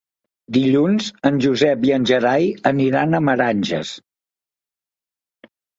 [0.55, 2.49] Dilluns en Josep i en Gerai
[2.89, 3.95] iran a Meranges.